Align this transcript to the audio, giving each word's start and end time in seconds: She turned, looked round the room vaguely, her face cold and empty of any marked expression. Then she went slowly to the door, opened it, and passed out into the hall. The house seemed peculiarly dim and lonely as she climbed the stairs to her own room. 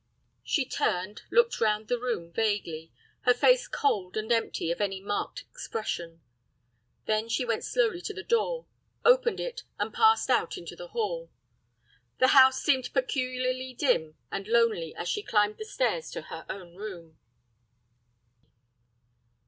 She 0.43 0.65
turned, 0.65 1.21
looked 1.29 1.61
round 1.61 1.87
the 1.87 1.99
room 1.99 2.33
vaguely, 2.33 2.91
her 3.21 3.35
face 3.35 3.67
cold 3.67 4.17
and 4.17 4.31
empty 4.31 4.71
of 4.71 4.81
any 4.81 4.99
marked 4.99 5.41
expression. 5.41 6.21
Then 7.05 7.29
she 7.29 7.45
went 7.45 7.63
slowly 7.63 8.01
to 8.01 8.13
the 8.15 8.23
door, 8.23 8.65
opened 9.05 9.39
it, 9.39 9.61
and 9.77 9.93
passed 9.93 10.31
out 10.31 10.57
into 10.57 10.75
the 10.75 10.87
hall. 10.87 11.29
The 12.17 12.29
house 12.29 12.63
seemed 12.63 12.91
peculiarly 12.93 13.75
dim 13.75 14.17
and 14.31 14.47
lonely 14.47 14.95
as 14.95 15.07
she 15.07 15.21
climbed 15.21 15.57
the 15.59 15.65
stairs 15.65 16.09
to 16.13 16.23
her 16.33 16.47
own 16.49 16.73
room. 16.73 17.19